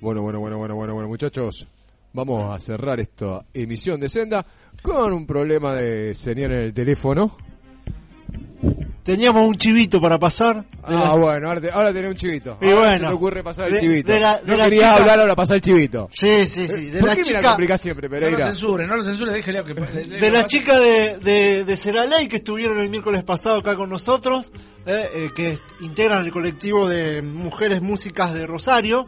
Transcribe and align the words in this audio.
Bueno, 0.00 0.22
bueno, 0.22 0.40
bueno, 0.40 0.58
bueno, 0.58 0.74
bueno, 0.76 0.94
bueno, 0.94 1.08
muchachos. 1.08 1.66
Vamos 2.12 2.54
a 2.54 2.58
cerrar 2.58 3.00
esta 3.00 3.44
emisión 3.52 4.00
de 4.00 4.08
Senda 4.08 4.44
con 4.82 5.12
un 5.12 5.26
problema 5.26 5.74
de 5.74 6.14
señal 6.14 6.52
en 6.52 6.58
el 6.60 6.72
teléfono. 6.74 7.36
Teníamos 9.02 9.46
un 9.48 9.56
chivito 9.56 10.00
para 10.00 10.18
pasar. 10.18 10.64
Ah, 10.82 11.14
bueno, 11.16 11.48
ahora, 11.48 11.60
te- 11.60 11.70
ahora 11.70 11.92
tenés 11.92 12.10
un 12.10 12.16
chivito. 12.16 12.58
Y 12.60 12.66
Ahora 12.66 12.78
bueno, 12.78 12.96
se 12.98 13.04
te 13.06 13.12
ocurre 13.12 13.42
pasar 13.42 13.66
el 13.68 13.74
de- 13.74 13.80
chivito. 13.80 14.12
de 14.12 14.20
la- 14.20 14.36
de 14.38 14.46
no 14.52 14.56
la 14.56 14.64
querías 14.64 14.82
chica- 14.90 14.96
hablar, 15.02 15.20
ahora 15.20 15.34
pasar 15.36 15.54
el 15.56 15.60
chivito. 15.62 16.08
Sí, 16.12 16.46
sí, 16.46 16.68
sí. 16.68 16.86
De 16.86 17.00
¿Por 17.00 17.08
la 17.08 17.14
qué 17.16 17.22
me 17.24 17.30
la 17.32 17.38
chica, 17.38 17.48
complicás 17.50 17.80
siempre, 17.80 18.08
No 18.08 18.14
lo 18.16 18.20
Pereira? 18.20 18.44
censure, 18.46 18.86
no 18.86 18.96
lo 18.96 19.02
censure, 19.02 19.32
déjele 19.32 19.64
que. 19.64 19.74
de 19.74 20.30
la 20.30 20.46
chica 20.46 20.78
de, 20.78 21.18
de, 21.18 21.64
de 21.64 21.76
Seraley 21.76 22.28
que 22.28 22.36
estuvieron 22.36 22.78
el 22.80 22.90
miércoles 22.90 23.24
pasado 23.24 23.58
acá 23.58 23.76
con 23.76 23.88
nosotros, 23.88 24.52
eh, 24.86 25.08
eh, 25.14 25.28
que 25.34 25.58
integran 25.80 26.24
el 26.26 26.32
colectivo 26.32 26.86
de 26.88 27.22
Mujeres 27.22 27.80
Músicas 27.80 28.34
de 28.34 28.46
Rosario. 28.46 29.06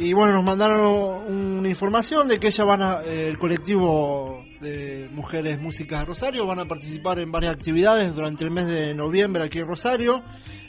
Y 0.00 0.12
bueno, 0.12 0.34
nos 0.34 0.44
mandaron 0.44 1.28
una 1.58 1.68
información 1.68 2.28
de 2.28 2.38
que 2.38 2.46
ellas 2.46 2.64
van 2.64 2.82
a, 2.82 3.00
eh, 3.04 3.26
el 3.26 3.36
colectivo 3.36 4.44
de 4.60 5.08
Mujeres 5.10 5.60
Músicas 5.60 6.06
Rosario 6.06 6.46
van 6.46 6.60
a 6.60 6.66
participar 6.66 7.18
en 7.18 7.32
varias 7.32 7.54
actividades 7.54 8.14
durante 8.14 8.44
el 8.44 8.52
mes 8.52 8.68
de 8.68 8.94
noviembre 8.94 9.42
aquí 9.42 9.58
en 9.58 9.66
Rosario. 9.66 10.22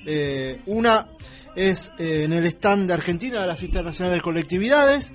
Eh, 0.04 0.64
una 0.66 1.10
es 1.56 1.92
eh, 2.00 2.24
en 2.24 2.34
el 2.34 2.48
stand 2.48 2.88
de 2.88 2.94
Argentina 2.94 3.42
de 3.42 3.46
la 3.46 3.56
Fiesta 3.56 3.84
Nacional 3.84 4.16
de 4.16 4.22
Colectividades. 4.22 5.14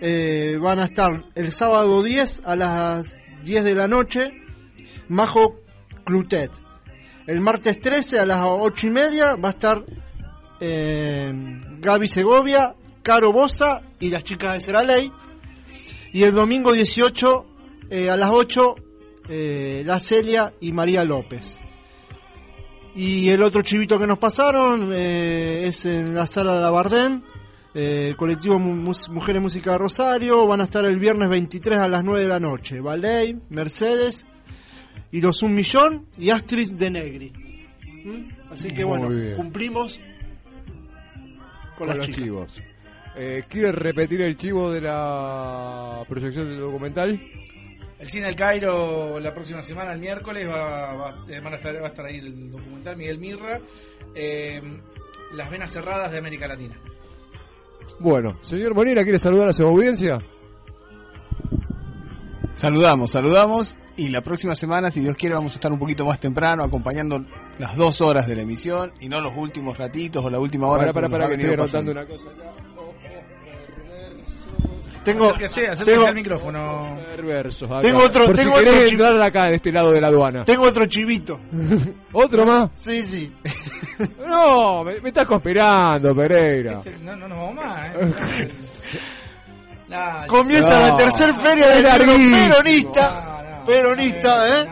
Van 0.00 0.78
a 0.80 0.86
estar 0.86 1.26
el 1.34 1.52
sábado 1.52 2.02
10 2.02 2.42
a 2.46 2.56
las 2.56 3.18
10 3.44 3.64
de 3.64 3.74
la 3.74 3.86
noche, 3.86 4.30
Majo 5.08 5.60
Clutet. 6.04 6.50
El 7.26 7.40
martes 7.40 7.78
13 7.78 8.18
a 8.18 8.26
las 8.26 8.40
8 8.42 8.86
y 8.86 8.90
media 8.90 9.36
va 9.36 9.50
a 9.50 9.52
estar 9.52 9.84
Gaby 10.58 12.08
Segovia, 12.08 12.74
Caro 13.02 13.32
Bosa 13.32 13.82
y 14.00 14.10
las 14.10 14.24
chicas 14.24 14.54
de 14.54 14.60
Seraley. 14.60 15.12
Y 16.12 16.22
el 16.24 16.34
domingo 16.34 16.72
18 16.72 17.46
eh, 17.90 18.10
a 18.10 18.16
las 18.16 18.30
8, 18.30 18.74
eh, 19.28 19.82
La 19.86 19.98
Celia 19.98 20.52
y 20.60 20.72
María 20.72 21.04
López. 21.04 21.58
Y 22.94 23.28
el 23.30 23.42
otro 23.42 23.62
chivito 23.62 23.98
que 23.98 24.06
nos 24.06 24.18
pasaron 24.18 24.90
eh, 24.92 25.64
es 25.66 25.86
en 25.86 26.14
la 26.14 26.26
sala 26.26 26.60
La 26.60 26.68
Bardén, 26.70 27.24
eh, 27.74 28.14
colectivo 28.18 28.58
Mus- 28.58 29.08
Mujeres 29.08 29.40
Música 29.40 29.72
de 29.72 29.78
Rosario. 29.78 30.46
Van 30.46 30.60
a 30.60 30.64
estar 30.64 30.84
el 30.84 31.00
viernes 31.00 31.30
23 31.30 31.78
a 31.80 31.88
las 31.88 32.04
9 32.04 32.20
de 32.20 32.28
la 32.28 32.38
noche. 32.40 32.80
Valey, 32.80 33.38
Mercedes 33.48 34.26
y 35.10 35.22
los 35.22 35.42
Un 35.42 35.54
Millón 35.54 36.06
y 36.18 36.28
Astrid 36.28 36.72
de 36.72 36.90
Negri. 36.90 37.32
¿Mm? 38.04 38.52
Así 38.52 38.68
que 38.68 38.84
Muy 38.84 38.98
bueno, 38.98 39.08
bien. 39.14 39.36
cumplimos 39.36 39.98
con, 41.78 41.86
Con 41.86 41.88
las 41.88 41.96
los 41.98 42.10
chivos. 42.10 42.62
Eh, 43.16 43.44
¿Quiere 43.48 43.72
repetir 43.72 44.22
el 44.22 44.36
chivo 44.36 44.70
de 44.70 44.80
la 44.80 46.02
proyección 46.08 46.48
del 46.48 46.60
documental? 46.60 47.20
El 47.98 48.10
Cine 48.10 48.26
del 48.26 48.36
Cairo 48.36 49.20
la 49.20 49.32
próxima 49.34 49.62
semana, 49.62 49.92
el 49.92 50.00
miércoles, 50.00 50.48
va, 50.48 50.94
va- 50.94 51.24
eh, 51.28 51.40
van 51.40 51.52
a 51.52 51.56
estar, 51.56 51.74
va 51.80 51.86
a 51.86 51.90
estar 51.90 52.06
ahí 52.06 52.18
el 52.18 52.50
documental 52.50 52.96
Miguel 52.96 53.18
Mirra. 53.18 53.60
eh, 54.14 54.60
las 55.34 55.50
venas 55.50 55.70
cerradas 55.72 56.12
de 56.12 56.18
América 56.18 56.46
Latina. 56.46 56.74
Bueno, 58.00 58.36
señor 58.42 58.74
Molina, 58.74 59.02
¿quiere 59.02 59.18
saludar 59.18 59.48
a 59.48 59.52
su 59.54 59.62
audiencia? 59.66 60.18
Saludamos, 62.54 63.10
saludamos. 63.12 63.76
Y 63.96 64.08
la 64.08 64.20
próxima 64.22 64.54
semana, 64.54 64.90
si 64.90 65.00
Dios 65.00 65.16
quiere, 65.16 65.34
vamos 65.34 65.52
a 65.52 65.56
estar 65.56 65.70
un 65.72 65.78
poquito 65.78 66.06
más 66.06 66.18
temprano 66.18 66.62
acompañando 66.64 67.24
las 67.58 67.76
dos 67.76 68.00
horas 68.00 68.26
de 68.26 68.36
la 68.36 68.42
emisión 68.42 68.92
y 69.00 69.08
no 69.08 69.20
los 69.20 69.32
últimos 69.36 69.76
ratitos 69.76 70.24
o 70.24 70.30
la 70.30 70.38
última 70.38 70.66
hora. 70.68 70.92
Para, 70.92 70.92
para, 70.92 71.06
como 71.08 71.16
para, 71.16 71.28
nos 71.28 71.36
que 71.36 71.46
ha 71.46 71.50
estoy 71.50 71.54
anotando 71.62 71.92
una 71.92 72.06
cosa 72.06 72.30
acá. 72.30 72.52
Tengo, 75.04 75.34
tengo, 75.84 76.06
al 76.06 76.14
micrófono. 76.14 76.96
Perversos 77.16 77.70
acá. 77.70 77.80
Tengo 77.80 78.04
otro- 78.04 78.26
Por 78.26 78.36
tengo 78.36 78.58
si 78.60 78.66
otro 78.68 78.82
entrar 78.82 79.20
acá, 79.22 79.44
de 79.46 79.56
este 79.56 79.72
lado 79.72 79.90
de 79.90 80.00
la 80.00 80.06
aduana. 80.08 80.44
tengo 80.46 80.62
otro 80.64 80.86
chivito. 80.86 81.40
¿Otro 82.12 82.44
más? 82.46 82.70
Sí, 82.74 83.02
sí. 83.02 83.32
No, 84.26 84.82
me, 84.82 85.00
me 85.00 85.08
estás 85.10 85.26
conspirando, 85.26 86.14
Pereira. 86.16 86.72
Este, 86.84 86.96
no, 86.98 87.14
no 87.14 87.28
nos 87.28 87.38
vamos 87.38 87.54
más, 87.54 87.94
¿eh? 87.94 88.48
Nah, 89.88 90.26
Comienza 90.26 90.80
No. 90.80 90.86
la 90.88 90.96
tercera 90.96 91.34
feria 91.34 91.68
del 91.68 91.84
peronista. 91.84 93.42
no, 93.44 93.58
no, 93.60 93.66
peronista, 93.66 94.60
¿eh? 94.60 94.68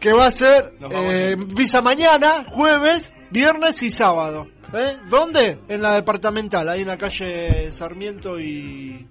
que 0.00 0.12
va 0.12 0.26
a 0.26 0.30
ser 0.30 0.74
vamos 0.80 0.98
eh, 1.04 1.36
visa 1.38 1.80
mañana, 1.80 2.44
jueves, 2.48 3.12
viernes 3.30 3.82
y 3.82 3.90
sábado. 3.90 4.48
¿Eh? 4.74 4.96
¿Dónde? 5.08 5.60
En 5.68 5.80
la 5.80 5.94
departamental, 5.94 6.68
ahí 6.68 6.82
en 6.82 6.88
la 6.88 6.98
calle 6.98 7.70
Sarmiento 7.72 8.38
y, 8.38 9.06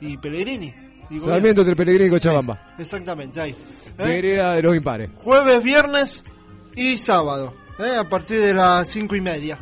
y 0.00 0.16
Pellegrini. 0.16 0.74
Goya. 1.10 1.34
Sarmiento 1.34 1.60
entre 1.60 1.76
Peregrino 1.76 2.06
y 2.06 2.10
Cochabamba. 2.10 2.74
Exactamente, 2.78 3.40
ahí. 3.40 3.50
¿Eh? 3.50 3.92
Pereira 3.96 4.54
de 4.54 4.62
los 4.62 4.76
impares. 4.76 5.10
Jueves, 5.18 5.62
viernes 5.62 6.24
y 6.74 6.98
sábado, 6.98 7.54
¿eh? 7.78 7.94
a 7.96 8.08
partir 8.08 8.40
de 8.40 8.52
las 8.54 8.88
cinco 8.88 9.14
y 9.14 9.20
media. 9.20 9.58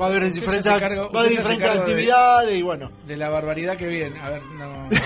Va 0.00 0.06
a 0.06 0.08
haber 0.08 0.32
diferentes, 0.32 0.72
cargo- 0.72 1.10
va 1.12 1.20
a 1.20 1.24
haber 1.24 1.36
diferentes 1.38 1.72
de- 1.72 1.78
actividades 1.78 2.58
y 2.58 2.62
bueno. 2.62 2.90
De 3.06 3.16
la 3.16 3.28
barbaridad 3.28 3.76
que 3.76 3.86
viene. 3.86 4.18
A 4.18 4.30
ver, 4.30 4.42
no. 4.44 4.88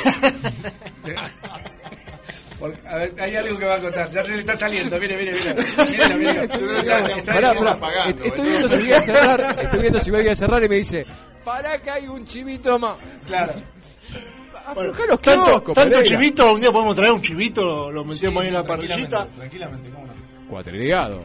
Por- 2.59 2.75
a 2.87 2.97
ver, 2.99 3.15
hay 3.21 3.35
algo 3.37 3.59
que 3.59 3.65
va 3.67 3.75
a 3.75 3.81
contar. 3.81 4.09
Ya 4.09 4.25
se 4.25 4.33
le 4.35 4.41
está 4.41 4.55
saliendo. 4.57 4.97
Mire, 4.99 5.17
mire, 5.19 5.33
mire. 5.33 5.55
Pará. 7.27 8.09
Est- 8.09 8.25
Estoy 8.25 8.47
viendo 8.49 8.69
si 8.69 8.79
voy 8.79 8.93
a 8.93 9.01
cerrar, 9.01 9.59
estoy 9.61 9.81
viendo 9.81 9.99
si 9.99 10.11
voy 10.11 10.29
a 10.29 10.35
cerrar 10.35 10.65
y 10.65 10.69
me 10.69 10.77
dice, 10.77 11.05
pará 11.45 11.79
que 11.81 11.91
hay 11.91 12.07
un 12.09 12.25
chivito 12.27 12.79
más. 12.79 12.97
Claro. 13.27 13.55
Aflojá 14.67 15.07
los 15.07 15.21
Tanto, 15.21 15.45
kioscos, 15.45 15.75
tanto 15.75 16.03
chivito, 16.05 16.55
un 16.55 16.61
día 16.61 16.73
podemos 16.73 16.97
traer 16.97 17.13
un 17.13 17.21
chivito, 17.21 17.91
lo 17.93 18.03
metemos 18.05 18.43
ahí 18.43 18.49
en 18.49 18.55
la 18.55 18.65
parrillita. 18.65 19.27
Tranquilamente, 19.27 19.91
¿cómo 19.91 20.07
no? 20.07 20.13
Cuatreriado. 20.49 21.25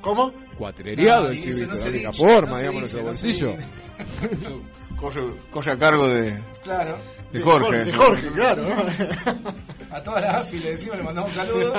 ¿cómo? 0.00 0.32
Cuatreriado 0.56 1.24
No, 1.24 1.30
el 1.30 1.40
chivito, 1.40 1.66
no 1.66 1.74
de 1.74 1.90
dice, 1.90 2.12
forma, 2.12 2.50
no 2.52 2.58
digamos, 2.58 2.82
dice, 2.82 3.02
nuestro 3.02 3.02
no 3.02 3.12
se 3.12 3.26
bolsillo. 3.26 3.56
Corre, 4.96 5.22
corre 5.50 5.72
a 5.72 5.78
cargo 5.78 6.08
de, 6.08 6.38
Claro. 6.62 6.96
de 7.32 7.40
Jorge. 7.40 7.84
De 7.84 7.92
Jorge, 7.92 8.26
claro. 8.28 8.64
A 9.90 10.00
toda 10.02 10.20
la 10.20 10.38
AFI 10.38 10.58
le 10.60 10.70
decimos, 10.70 10.96
le 10.98 11.02
mandamos 11.02 11.30
un 11.30 11.36
saludo. 11.36 11.74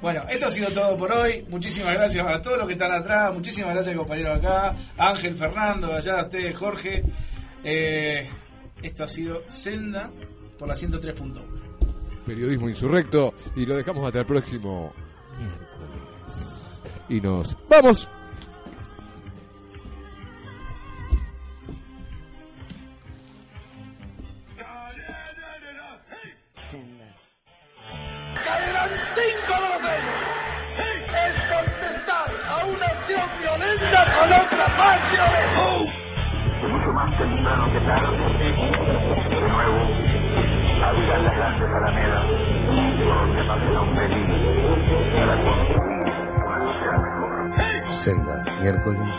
Bueno, 0.00 0.22
esto 0.28 0.46
ha 0.46 0.50
sido 0.50 0.70
todo 0.70 0.96
por 0.96 1.12
hoy. 1.12 1.44
Muchísimas 1.48 1.94
gracias 1.94 2.26
a 2.26 2.40
todos 2.40 2.58
los 2.58 2.66
que 2.66 2.74
están 2.74 2.92
atrás. 2.92 3.32
Muchísimas 3.34 3.74
gracias, 3.74 3.96
compañero 3.96 4.34
acá. 4.34 4.76
Ángel, 4.96 5.34
Fernando, 5.34 5.92
allá 5.92 6.20
a 6.20 6.24
ustedes, 6.24 6.56
Jorge. 6.56 7.02
Eh, 7.64 8.28
esto 8.82 9.04
ha 9.04 9.08
sido 9.08 9.42
Senda 9.48 10.10
por 10.58 10.68
la 10.68 10.74
103.1. 10.74 11.42
Periodismo 12.26 12.68
insurrecto 12.68 13.34
y 13.56 13.66
lo 13.66 13.76
dejamos 13.76 14.06
hasta 14.06 14.20
el 14.20 14.26
próximo 14.26 14.92
miércoles. 15.38 16.82
Y 17.08 17.20
nos 17.20 17.56
vamos. 17.68 18.08
Otra 34.78 34.88
más 34.88 35.10
violenta. 35.10 35.60
mucho 36.68 36.92
más 36.92 37.10
temprano 37.18 37.72
que 37.72 37.80
tarde. 37.80 38.16
De 39.28 39.40
nuevo, 39.48 39.80
habitan 40.84 41.24
las 41.24 41.36
grandes 41.36 41.68
alamedas, 41.70 42.24
por 42.98 43.14
donde 43.14 43.42
pasea 43.44 43.80
un 43.80 43.96
feliz 43.96 44.28
para 45.14 45.34
construir 45.42 46.08
una 46.46 46.58
sociedad 46.72 46.98
mejor. 47.02 47.32
Senda, 47.88 48.34
miércoles, 48.60 49.12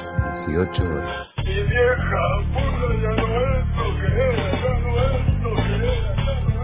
18 0.45 0.83
horas. 0.83 1.11
Mi 1.45 1.63
vieja 1.63 2.21
puta 2.53 2.87
ya 3.01 3.09
no 3.09 3.27
es 3.39 3.65
lo 3.75 3.87
que 3.99 4.07
era, 4.07 4.39
ya 4.61 4.73
no 4.79 4.89
es 4.99 5.13
lo 5.41 5.49
que 5.55 5.67
era, 5.75 5.93
ya 6.15 6.33
no 6.47 6.61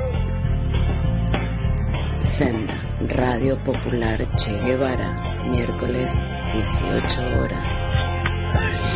es. 2.18 2.24
Senda, 2.24 2.76
Radio 3.18 3.58
Popular 3.64 4.20
Che 4.36 4.54
Guevara, 4.64 5.10
miércoles 5.50 6.12
18 6.54 7.22
horas. 7.42 7.95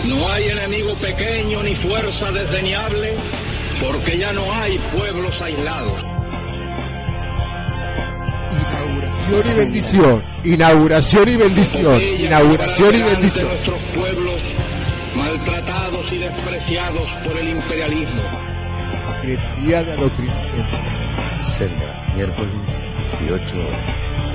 No 0.06 0.32
hay 0.32 0.50
enemigo 0.50 0.96
pequeño 1.00 1.62
ni 1.62 1.76
fuerza 1.78 2.32
desdeñable, 2.32 3.16
porque 3.82 4.18
ya 4.18 4.32
no 4.32 4.52
hay 4.54 4.78
pueblos 4.96 5.34
aislados. 5.42 5.96
Inauguración 8.52 9.44
y 9.46 9.58
bendición. 9.60 10.24
Inauguración 10.44 11.30
y 11.30 11.38
bendición. 11.38 12.02
Inauguración 12.02 12.96
y 12.96 13.04
bendición. 13.04 13.50
de 13.50 13.56
nuestros 13.56 13.80
pueblos 13.96 14.42
maltratados 15.16 16.12
y 16.12 16.18
despreciados 16.18 17.08
por 17.26 17.38
el 17.38 17.50
imperialismo. 17.50 18.22
Secretaría 19.22 19.84
de 19.84 19.92
Adoctrinamiento. 19.94 20.78
Senda, 21.44 22.14
miércoles, 22.16 22.54
18 23.20 23.58
horas. 23.58 24.29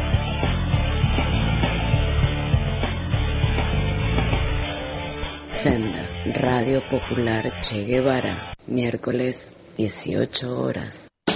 Senda, 5.54 6.08
Radio 6.32 6.82
Popular 6.90 7.60
Che 7.60 7.84
Guevara, 7.84 8.54
miércoles 8.66 9.52
18 9.76 10.60
horas. 10.60 11.06